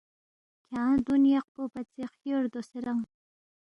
[0.67, 3.01] کھیانگ دون یقپو پژے خیور دوسے رنگ